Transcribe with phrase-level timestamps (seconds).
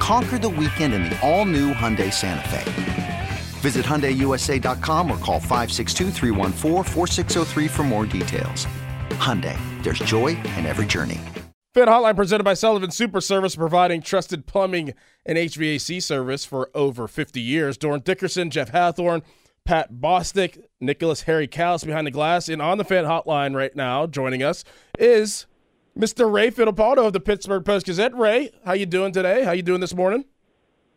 [0.00, 3.28] Conquer the weekend in the all new Hyundai Santa Fe.
[3.60, 6.10] Visit HyundaiUSA.com or call 562
[7.68, 8.66] for more details.
[9.10, 11.20] Hyundai, there's joy in every journey.
[11.74, 14.94] Fan Hotline presented by Sullivan Super Service, providing trusted plumbing
[15.24, 17.78] and HVAC service for over 50 years.
[17.78, 19.22] Dorin Dickerson, Jeff Hathorn,
[19.64, 22.48] Pat Bostick, Nicholas Harry Callis behind the glass.
[22.48, 24.64] And on the Fan Hotline right now, joining us
[24.98, 25.46] is
[25.98, 26.32] Mr.
[26.32, 28.14] Ray Fittipaldo of the Pittsburgh Post Gazette.
[28.14, 29.44] Ray, how you doing today?
[29.44, 30.24] How you doing this morning?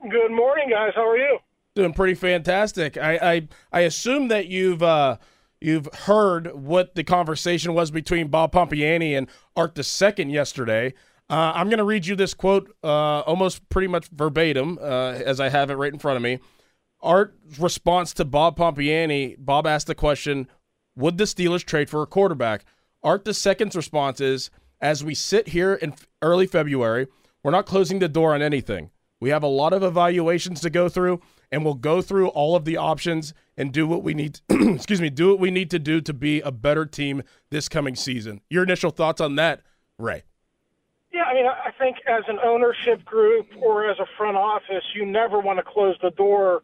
[0.02, 0.92] Good morning, guys.
[0.96, 1.40] How are you?
[1.76, 2.98] Doing pretty fantastic.
[2.98, 5.18] I I, I assume that you've uh,
[5.60, 10.94] you've heard what the conversation was between Bob Pompeani and Art II yesterday.
[11.30, 15.40] Uh, I'm going to read you this quote uh, almost pretty much verbatim uh, as
[15.40, 16.40] I have it right in front of me.
[17.02, 20.48] Art's response to Bob Pompeani, Bob asked the question,
[20.96, 22.66] would the Steelers trade for a quarterback?
[23.02, 24.50] Art II's response is,
[24.84, 27.08] as we sit here in early February,
[27.42, 28.92] we're not closing the door on anything.
[29.22, 32.66] We have a lot of evaluations to go through, and we'll go through all of
[32.66, 34.42] the options and do what we need.
[34.50, 37.96] excuse me, do what we need to do to be a better team this coming
[37.96, 38.42] season.
[38.50, 39.62] Your initial thoughts on that,
[39.98, 40.24] Ray?
[41.14, 45.06] Yeah, I mean, I think as an ownership group or as a front office, you
[45.06, 46.64] never want to close the door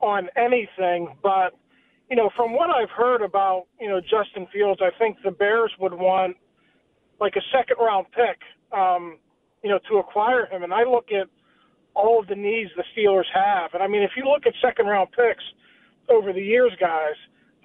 [0.00, 1.16] on anything.
[1.22, 1.54] But
[2.10, 5.72] you know, from what I've heard about you know Justin Fields, I think the Bears
[5.78, 6.36] would want
[7.20, 8.38] like a second round pick,
[8.76, 9.18] um,
[9.62, 10.62] you know, to acquire him.
[10.62, 11.28] And I look at
[11.94, 13.74] all of the needs the Steelers have.
[13.74, 15.44] And I mean, if you look at second round picks
[16.08, 17.16] over the years, guys,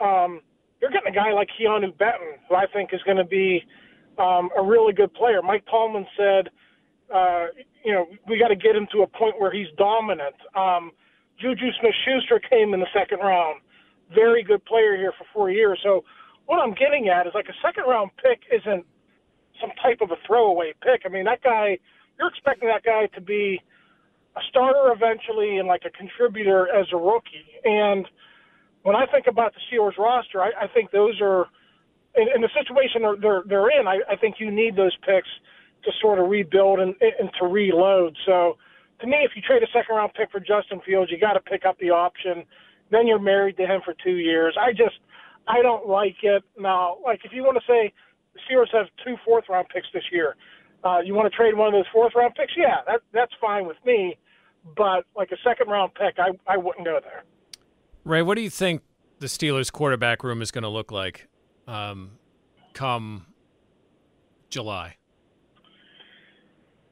[0.02, 0.42] um,
[0.82, 3.64] you're getting a guy like Keanu Benton, who I think is going to be
[4.18, 5.42] um, a really good player.
[5.42, 6.50] Mike Tomlin said,
[7.14, 7.48] uh,
[7.86, 10.36] you know, we got to get him to a point where he's dominant.
[10.56, 10.92] Um,
[11.40, 13.62] Juju Smith-Schuster came in the second round,
[14.14, 15.80] very good player here for four years.
[15.84, 16.04] So
[16.46, 18.86] what I'm getting at is like a second round pick isn't
[19.60, 21.04] some type of a throwaway pick.
[21.06, 21.78] I mean, that guy,
[22.18, 23.62] you're expecting that guy to be
[24.36, 27.46] a starter eventually and like a contributor as a rookie.
[27.64, 28.08] And
[28.84, 31.48] when I think about the Steelers roster, I, I think those are
[32.16, 33.88] in, in the situation they're they're, they're in.
[33.88, 35.30] I, I think you need those picks
[35.86, 38.16] to sort of rebuild and, and to reload.
[38.26, 38.58] So
[39.02, 41.42] to me, if you trade a second round pick for Justin Fields, you got to
[41.42, 42.46] pick up the option.
[42.90, 44.56] Then you're married to him for two years.
[44.60, 44.96] I just
[45.48, 46.44] I don't like it.
[46.58, 47.94] Now, like if you want to say
[48.34, 50.36] the Steelers have two fourth round picks this year,
[50.84, 52.54] uh, you want to trade one of those fourth round picks?
[52.58, 54.18] Yeah, that that's fine with me
[54.76, 57.24] but like a second round pick, I, I wouldn't go there.
[58.04, 58.82] Ray, what do you think
[59.20, 61.28] the Steelers quarterback room is going to look like
[61.68, 62.12] um,
[62.74, 63.26] come
[64.50, 64.98] July?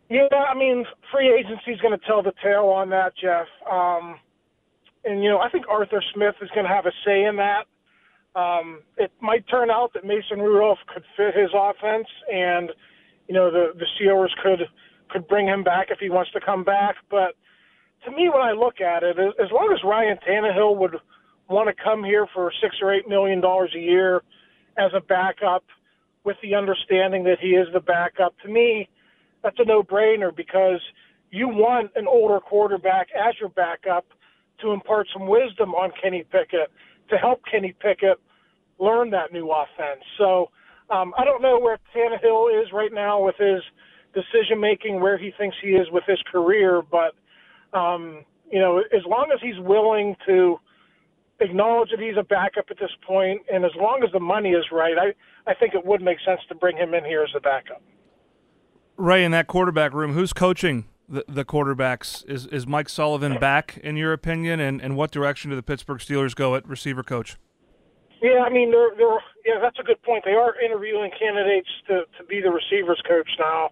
[0.09, 3.47] Yeah, I mean, free agency is going to tell the tale on that, Jeff.
[3.69, 4.19] Um,
[5.06, 7.66] and you know, I think Arthur Smith is going to have a say in that.
[8.36, 12.72] Um, it might turn out that Mason Rudolph could fit his offense, and
[13.28, 14.68] you know, the the Steelers could
[15.09, 16.96] could bring him back if he wants to come back.
[17.09, 17.36] But
[18.06, 20.96] to me, when I look at it, as long as Ryan Tannehill would
[21.50, 24.24] want to come here for six or eight million dollars a year
[24.78, 25.66] as a backup,
[26.24, 28.88] with the understanding that he is the backup, to me,
[29.44, 30.80] that's a no-brainer because
[31.31, 34.06] you want an older quarterback as your backup
[34.62, 36.72] to impart some wisdom on Kenny Pickett
[37.12, 38.18] to help Kenny Pickett
[38.80, 40.04] learn that new offense.
[40.18, 40.50] So
[40.90, 43.62] um, I don't know where Tannehill is right now with his
[44.14, 47.14] decision making, where he thinks he is with his career, but
[47.78, 50.58] um, you know, as long as he's willing to
[51.40, 54.66] acknowledge that he's a backup at this point, and as long as the money is
[54.72, 57.40] right, I, I think it would make sense to bring him in here as a
[57.40, 57.82] backup.
[58.98, 62.28] Ray, in that quarterback room, who's coaching the, the quarterbacks?
[62.28, 64.59] Is is Mike Sullivan back, in your opinion?
[64.59, 67.38] And, and what direction do the Pittsburgh Steelers go at receiver coach?
[68.22, 70.24] Yeah, I mean, they're, they're yeah, that's a good point.
[70.24, 73.70] They are interviewing candidates to, to be the receivers coach now,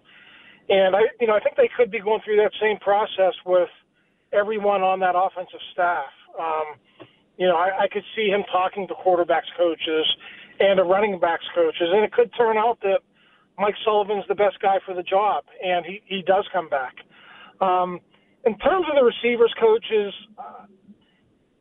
[0.68, 3.68] and I, you know, I think they could be going through that same process with
[4.32, 6.10] everyone on that offensive staff.
[6.38, 10.06] Um, you know, I, I could see him talking to quarterbacks coaches
[10.58, 13.00] and the running backs coaches, and it could turn out that
[13.58, 16.96] Mike Sullivan's the best guy for the job, and he he does come back.
[17.60, 18.00] Um,
[18.44, 20.66] in terms of the receivers coaches, uh,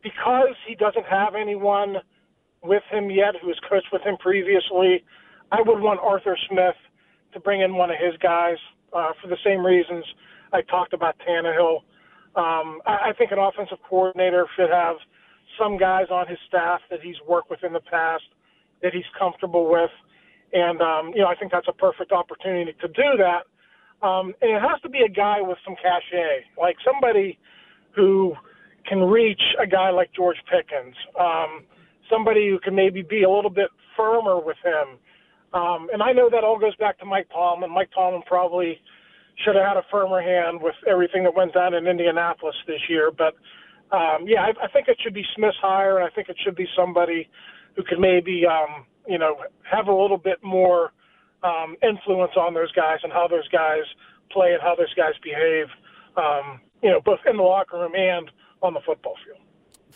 [0.02, 1.98] because he doesn't have anyone
[2.64, 5.04] with him yet who has coached with him previously,
[5.52, 6.76] I would want Arthur Smith
[7.34, 8.58] to bring in one of his guys
[8.94, 10.06] uh, for the same reasons
[10.54, 11.84] I talked about Tannehill.
[12.36, 14.98] Um, I, I think an offensive coordinator should have
[15.60, 18.24] some guys on his staff that he's worked with in the past
[18.82, 19.92] that he's comfortable with,
[20.54, 23.49] and um, you know I think that's a perfect opportunity to do that.
[24.02, 27.38] Um, and it has to be a guy with some cachet, like somebody
[27.96, 28.34] who
[28.88, 31.64] can reach a guy like George Pickens, um,
[32.10, 34.98] somebody who can maybe be a little bit firmer with him.
[35.54, 37.74] Um, and I know that all goes back to Mike Tomlin.
[37.74, 38.80] Mike Tomlin probably
[39.44, 43.12] should have had a firmer hand with everything that went down in Indianapolis this year.
[43.12, 43.36] But
[43.96, 46.56] um, yeah, I, I think it should be Smith's hire, and I think it should
[46.56, 47.28] be somebody
[47.76, 49.38] who could maybe um, you know
[49.70, 50.92] have a little bit more
[51.44, 53.84] um, influence on those guys and how those guys
[54.32, 55.68] play and how those guys behave.
[56.18, 58.30] Um, you know, both in the locker room and
[58.62, 59.40] on the football field.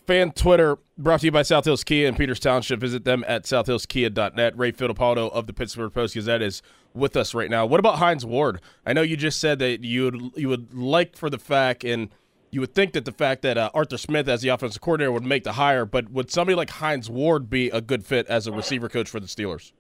[0.06, 2.81] Fan Twitter brought to you by South Hills Kia in Peters Township.
[2.81, 4.57] Visit them at southhillskia.net.
[4.57, 6.62] Ray Fittipaldo of the Pittsburgh Post Gazette is
[6.94, 7.66] with us right now.
[7.66, 8.60] What about Hines Ward?
[8.86, 12.10] I know you just said that you would you would like for the fact and
[12.51, 15.24] you would think that the fact that uh, Arthur Smith as the offensive coordinator would
[15.24, 18.51] make the hire, but would somebody like Hines Ward be a good fit as a
[18.51, 19.72] receiver coach for the Steelers?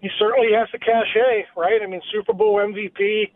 [0.00, 1.80] He certainly has the cachet, right?
[1.82, 3.30] I mean, Super Bowl MVP,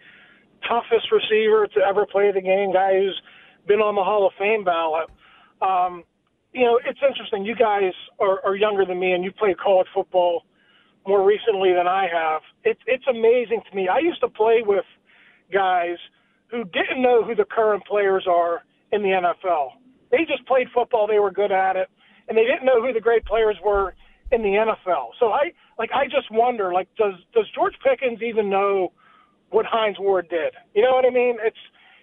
[0.67, 3.21] toughest receiver to ever play the game, guy who's
[3.67, 5.09] been on the Hall of Fame ballot.
[5.61, 6.05] Um,
[6.53, 7.45] you know, it's interesting.
[7.45, 10.45] You guys are, are younger than me, and you played college football
[11.07, 12.43] more recently than I have.
[12.63, 13.89] It's it's amazing to me.
[13.89, 14.85] I used to play with
[15.53, 15.97] guys
[16.49, 18.63] who didn't know who the current players are
[18.93, 19.71] in the NFL.
[20.11, 21.07] They just played football.
[21.07, 21.89] They were good at it,
[22.29, 23.95] and they didn't know who the great players were
[24.31, 25.11] in the NFL.
[25.19, 28.93] So I like I just wonder like does does George Pickens even know
[29.51, 30.53] what Hines Ward did?
[30.75, 31.37] You know what I mean?
[31.43, 31.57] It's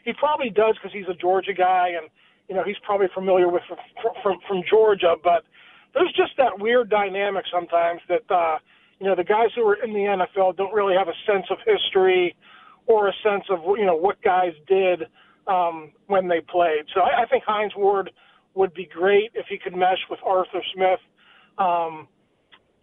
[0.03, 2.09] he probably does because he's a Georgia guy and
[2.49, 3.77] you know he's probably familiar with from
[4.23, 5.43] from, from Georgia, but
[5.93, 8.57] there's just that weird dynamic sometimes that uh,
[8.99, 11.57] you know the guys who are in the NFL don't really have a sense of
[11.65, 12.35] history
[12.87, 15.03] or a sense of you know what guys did
[15.47, 16.85] um, when they played.
[16.93, 18.11] So I, I think Hines Ward
[18.53, 20.99] would be great if he could mesh with Arthur Smith.
[21.57, 22.07] Um,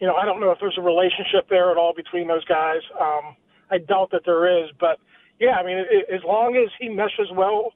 [0.01, 2.81] you know, I don't know if there's a relationship there at all between those guys.
[3.01, 3.37] Um,
[3.71, 4.99] I doubt that there is, but
[5.41, 7.73] yeah, I mean, it, as long as he meshes well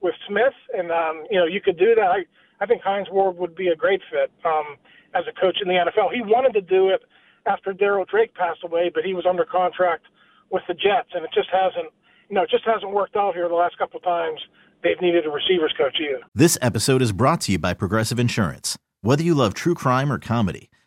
[0.00, 2.06] with Smith, and um, you know, you could do that.
[2.06, 2.24] I,
[2.60, 4.76] I think Hines Ward would be a great fit um,
[5.14, 6.12] as a coach in the NFL.
[6.12, 7.02] He wanted to do it
[7.46, 10.04] after Darryl Drake passed away, but he was under contract
[10.50, 11.92] with the Jets, and it just hasn't,
[12.28, 14.40] you know, it just hasn't worked out here the last couple of times.
[14.82, 16.22] They've needed a receivers coach either.
[16.34, 18.76] This episode is brought to you by Progressive Insurance.
[19.00, 20.68] Whether you love true crime or comedy,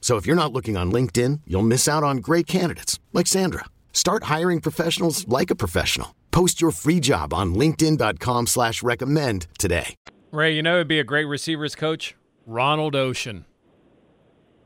[0.00, 3.66] So if you're not looking on LinkedIn, you'll miss out on great candidates like Sandra.
[3.92, 6.14] Start hiring professionals like a professional.
[6.32, 9.94] Post your free job on LinkedIn.com slash recommend today.
[10.32, 12.16] Ray, you know it'd be a great receivers coach?
[12.46, 13.44] Ronald Ocean.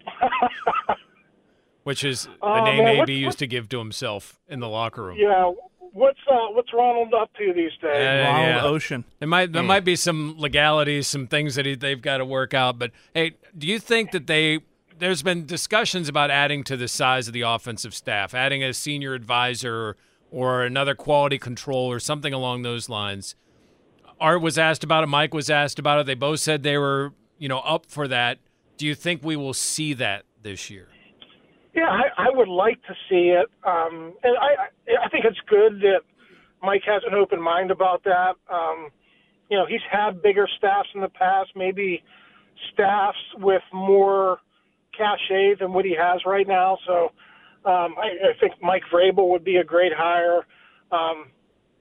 [1.84, 4.68] Which is the Oh, name man, AB what- used to give to himself in the
[4.68, 5.18] locker room.
[5.18, 5.52] Yeah,
[5.92, 7.92] what's uh, what's Ronald up to these days?
[7.94, 8.64] Yeah, Ronald yeah.
[8.64, 9.04] Ocean.
[9.18, 12.54] There might there might be some legalities, some things that he, they've got to work
[12.54, 12.78] out.
[12.78, 14.60] But hey, do you think that they
[14.98, 19.14] there's been discussions about adding to the size of the offensive staff, adding a senior
[19.14, 19.96] advisor
[20.30, 23.34] or another quality control or something along those lines.
[24.20, 25.08] Art was asked about it.
[25.08, 26.06] Mike was asked about it.
[26.06, 28.38] They both said they were, you know, up for that.
[28.76, 30.88] Do you think we will see that this year?
[31.74, 34.68] Yeah, I, I would like to see it, um, and I
[35.04, 36.02] I think it's good that
[36.62, 38.34] Mike has an open mind about that.
[38.48, 38.90] Um,
[39.50, 42.02] you know, he's had bigger staffs in the past, maybe
[42.72, 44.38] staffs with more
[44.96, 46.78] cachet than what he has right now.
[46.86, 47.12] So
[47.64, 50.46] um, I, I think Mike Vrabel would be a great hire.
[50.92, 51.26] Um,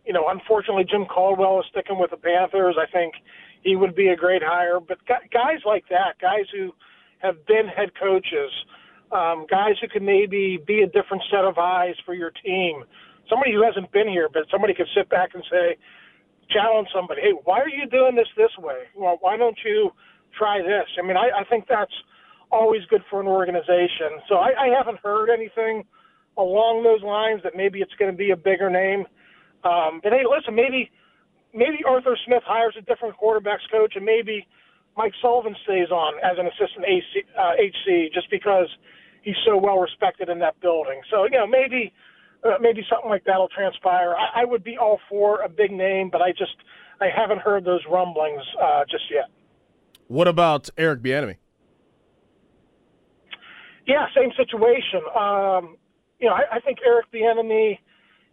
[0.06, 2.76] you know, unfortunately, Jim Caldwell is sticking with the Panthers.
[2.80, 3.14] I think
[3.64, 4.80] he would be a great hire.
[4.80, 6.74] But guys like that, guys who
[7.20, 8.52] have been head coaches,
[9.12, 12.84] um, guys who can maybe be a different set of eyes for your team,
[13.30, 15.78] somebody who hasn't been here, but somebody could sit back and say,
[16.50, 18.84] challenge somebody, hey, why are you doing this this way?
[18.96, 19.92] Well, why don't you
[20.38, 20.88] try this?
[21.02, 21.94] I mean, I, I think that's
[22.54, 24.22] always good for an organization.
[24.30, 25.84] So I, I haven't heard anything
[26.38, 29.06] along those lines that maybe it's going to be a bigger name.
[29.64, 30.92] Um, but hey, listen, maybe
[31.54, 34.48] maybe Arthur Smith hires a different quarterbacks coach, and maybe
[34.98, 38.68] Mike Sullivan stays on as an assistant AC, uh, HC just because
[39.22, 41.02] he's so well respected in that building.
[41.10, 41.94] So you know, maybe
[42.44, 44.16] uh, maybe something like that'll transpire.
[44.16, 46.56] I, I would be all for a big name, but I just
[47.00, 49.30] I haven't heard those rumblings uh, just yet.
[50.08, 51.38] What about Eric Bieniemy?
[53.88, 55.02] Yeah, same situation.
[55.18, 55.78] Um,
[56.20, 57.78] you know, I, I think Eric Bieniemy.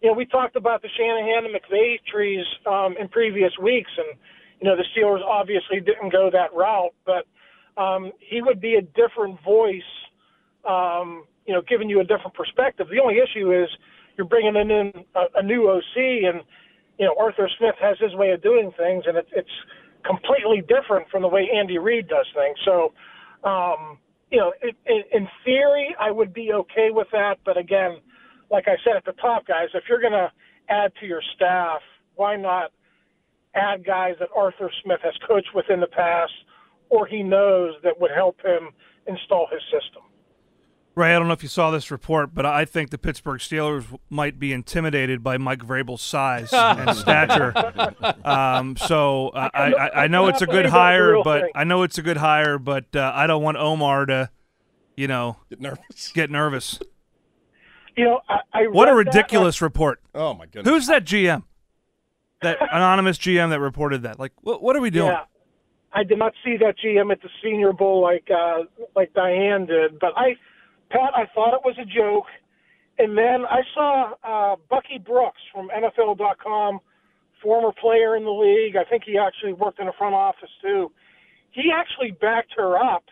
[0.03, 4.19] You know, we talked about the Shanahan and McVay trees um, in previous weeks, and
[4.61, 7.27] you know the Steelers obviously didn't go that route, but
[7.81, 9.83] um, he would be a different voice.
[10.67, 12.87] Um, you know, giving you a different perspective.
[12.91, 13.69] The only issue is
[14.17, 16.43] you're bringing in a, a new OC, and
[16.99, 19.51] you know Arthur Smith has his way of doing things, and it, it's
[20.07, 22.57] completely different from the way Andy Reid does things.
[22.65, 22.93] So,
[23.49, 23.99] um,
[24.31, 27.37] you know, it, it, in theory, I would be okay with that.
[27.45, 27.99] But again,
[28.51, 30.31] like I said at the top, guys, if you're going to
[30.69, 31.81] add to your staff,
[32.15, 32.73] why not
[33.55, 36.33] add guys that Arthur Smith has coached with in the past,
[36.89, 38.71] or he knows that would help him
[39.07, 40.03] install his system?
[40.97, 43.87] Ray, I don't know if you saw this report, but I think the Pittsburgh Steelers
[44.11, 47.53] might be intimidated by Mike Vrabel's size and stature.
[48.25, 51.99] Um, so uh, I, I, I, know it's a good hire, but I know it's
[51.99, 54.31] a good hire, but uh, I don't want Omar to,
[54.97, 56.13] you know, get nervous.
[56.13, 56.81] Get nervous.
[57.97, 60.01] You know, I, I what a ridiculous that, report.
[60.15, 60.73] Oh my goodness.
[60.73, 61.45] Who's that GM?
[62.43, 64.19] That anonymous GM that reported that?
[64.19, 65.13] Like, what, what are we doing?
[65.13, 65.25] Yeah.
[65.93, 68.61] I did not see that GM at the Senior Bowl like uh,
[68.95, 70.37] like Diane did, but I
[70.91, 72.27] Pat, I thought it was a joke.
[72.99, 76.81] And then I saw uh, Bucky Brooks from NFL.com,
[77.43, 78.77] former player in the league.
[78.77, 80.91] I think he actually worked in the front office too.
[81.53, 83.05] He actually backed her up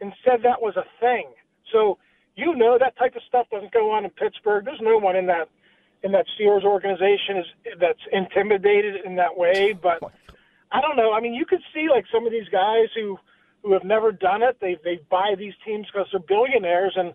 [0.00, 1.28] and said that was a thing.
[1.72, 1.98] So
[2.36, 4.64] you know that type of stuff doesn't go on in Pittsburgh.
[4.64, 5.48] There's no one in that
[6.02, 7.46] in that Steelers organization is
[7.78, 9.72] that's intimidated in that way.
[9.72, 10.02] But
[10.72, 11.12] I don't know.
[11.12, 13.18] I mean, you could see like some of these guys who
[13.62, 14.58] who have never done it.
[14.60, 17.12] They they buy these teams because they're billionaires and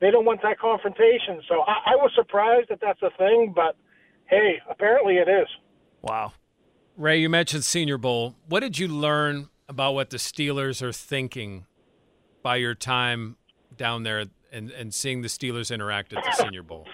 [0.00, 1.40] they don't want that confrontation.
[1.48, 3.76] So I, I was surprised that that's a thing, but
[4.26, 5.48] hey, apparently it is.
[6.02, 6.32] Wow.
[6.96, 8.36] Ray, you mentioned Senior Bowl.
[8.48, 11.66] What did you learn about what the Steelers are thinking
[12.42, 13.36] by your time
[13.76, 16.86] down there and, and seeing the Steelers interact at the Senior Bowl?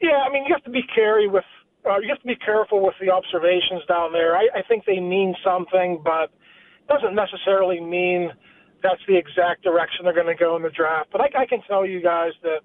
[0.00, 1.44] Yeah, I mean you have to be careful with
[1.88, 4.36] uh, you have to be careful with the observations down there.
[4.36, 6.30] I, I think they mean something, but
[6.88, 8.30] doesn't necessarily mean
[8.82, 11.10] that's the exact direction they're going to go in the draft.
[11.12, 12.60] But I, I can tell you guys that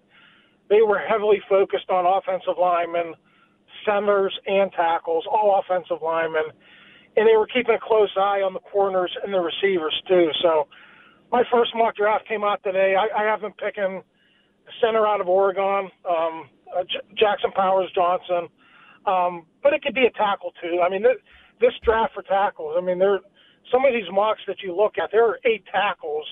[0.70, 3.13] they were heavily focused on offensive linemen,
[3.86, 6.44] centers, and tackles, all offensive linemen,
[7.15, 10.30] and they were keeping a close eye on the corners and the receivers too.
[10.42, 10.68] So
[11.32, 12.96] my first mock draft came out today.
[12.96, 17.89] I, I have them picking a center out of Oregon, um, uh, J- Jackson Powers
[17.94, 18.48] Johnson,
[19.06, 20.82] um, but it could be a tackle too.
[20.82, 21.18] I mean, th-
[21.60, 22.75] this draft for tackles.
[22.77, 23.20] I mean, they're
[23.72, 26.25] some of these mocks that you look at, there are eight tackles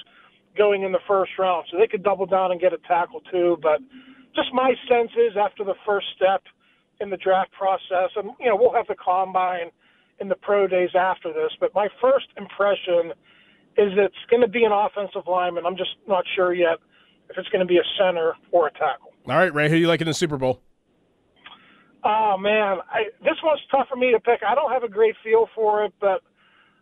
[0.57, 3.57] going in the first round, so they could double down and get a tackle too.
[3.61, 3.79] But
[4.35, 6.43] just my sense is after the first step
[7.00, 9.71] in the draft process, and you know we'll have the combine
[10.19, 13.11] in the pro days after this, but my first impression
[13.77, 15.65] is it's going to be an offensive lineman.
[15.65, 16.77] I'm just not sure yet
[17.29, 19.13] if it's going to be a center or a tackle.
[19.27, 20.61] All right, Ray, who you like in the Super Bowl?
[22.03, 24.41] Oh man, I, this one's tough for me to pick.
[24.47, 26.21] I don't have a great feel for it, but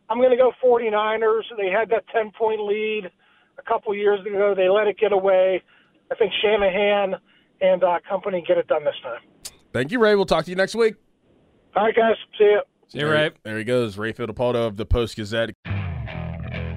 [0.09, 1.43] I'm going to go 49ers.
[1.57, 3.09] They had that 10 point lead
[3.57, 4.53] a couple years ago.
[4.55, 5.61] They let it get away.
[6.11, 7.15] I think Shanahan
[7.61, 9.21] and uh, company get it done this time.
[9.71, 10.15] Thank you, Ray.
[10.15, 10.95] We'll talk to you next week.
[11.75, 12.15] All right, guys.
[12.37, 12.61] See you.
[12.87, 13.31] See you, Ray.
[13.43, 15.51] There he goes, Ray Fittipaldo of the Post Gazette.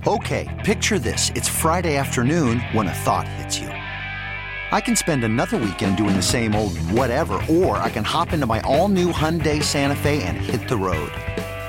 [0.06, 1.30] Okay, picture this.
[1.30, 3.68] It's Friday afternoon when a thought hits you.
[3.68, 8.46] I can spend another weekend doing the same old whatever, or I can hop into
[8.46, 11.12] my all new Hyundai Santa Fe and hit the road.